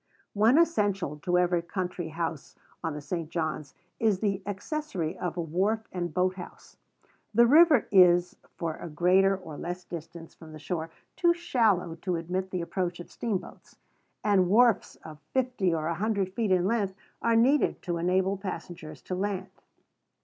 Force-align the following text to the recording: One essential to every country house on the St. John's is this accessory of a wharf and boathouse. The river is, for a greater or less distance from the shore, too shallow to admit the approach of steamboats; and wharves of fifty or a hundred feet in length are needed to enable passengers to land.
One 0.33 0.57
essential 0.57 1.17
to 1.19 1.37
every 1.37 1.61
country 1.61 2.09
house 2.09 2.55
on 2.83 2.95
the 2.95 3.01
St. 3.01 3.29
John's 3.29 3.75
is 3.99 4.19
this 4.19 4.41
accessory 4.47 5.15
of 5.15 5.37
a 5.37 5.41
wharf 5.41 5.87
and 5.91 6.11
boathouse. 6.11 6.77
The 7.35 7.45
river 7.45 7.87
is, 7.91 8.35
for 8.57 8.77
a 8.77 8.89
greater 8.89 9.37
or 9.37 9.59
less 9.59 9.83
distance 9.83 10.33
from 10.33 10.53
the 10.53 10.57
shore, 10.59 10.89
too 11.15 11.35
shallow 11.35 11.93
to 11.97 12.15
admit 12.15 12.49
the 12.49 12.61
approach 12.61 12.99
of 12.99 13.11
steamboats; 13.11 13.77
and 14.23 14.47
wharves 14.49 14.95
of 15.05 15.19
fifty 15.33 15.71
or 15.71 15.85
a 15.85 15.93
hundred 15.93 16.33
feet 16.33 16.49
in 16.51 16.65
length 16.65 16.95
are 17.21 17.35
needed 17.35 17.83
to 17.83 17.97
enable 17.97 18.37
passengers 18.37 19.03
to 19.03 19.13
land. 19.13 19.51